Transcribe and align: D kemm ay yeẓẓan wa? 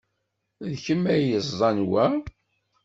D 0.71 0.73
kemm 0.83 1.03
ay 1.13 1.21
yeẓẓan 1.29 1.77
wa? 1.89 2.05